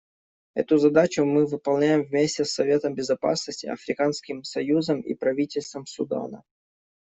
[0.55, 6.41] Эту задачу мы выполняем вместе с Советом Безопасности, Африканским союзом и правительством Судана.